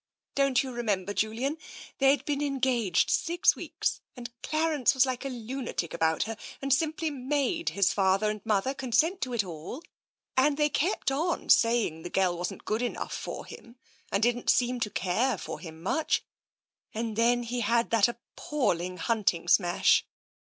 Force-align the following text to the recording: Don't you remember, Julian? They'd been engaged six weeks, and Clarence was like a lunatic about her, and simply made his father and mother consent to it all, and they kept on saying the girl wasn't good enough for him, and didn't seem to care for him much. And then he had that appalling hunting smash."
Don't 0.33 0.63
you 0.63 0.71
remember, 0.71 1.13
Julian? 1.13 1.59
They'd 1.99 2.25
been 2.25 2.41
engaged 2.41 3.11
six 3.11 3.55
weeks, 3.55 4.01
and 4.17 4.31
Clarence 4.41 4.95
was 4.95 5.05
like 5.05 5.25
a 5.25 5.29
lunatic 5.29 5.93
about 5.93 6.23
her, 6.23 6.37
and 6.59 6.73
simply 6.73 7.11
made 7.11 7.69
his 7.69 7.93
father 7.93 8.27
and 8.31 8.43
mother 8.43 8.73
consent 8.73 9.21
to 9.21 9.31
it 9.33 9.43
all, 9.43 9.83
and 10.35 10.57
they 10.57 10.69
kept 10.69 11.11
on 11.11 11.49
saying 11.49 12.01
the 12.01 12.09
girl 12.09 12.35
wasn't 12.35 12.65
good 12.65 12.81
enough 12.81 13.13
for 13.13 13.45
him, 13.45 13.75
and 14.11 14.23
didn't 14.23 14.49
seem 14.49 14.79
to 14.79 14.89
care 14.89 15.37
for 15.37 15.59
him 15.59 15.83
much. 15.83 16.23
And 16.95 17.15
then 17.15 17.43
he 17.43 17.59
had 17.59 17.91
that 17.91 18.07
appalling 18.07 18.97
hunting 18.97 19.47
smash." 19.47 20.03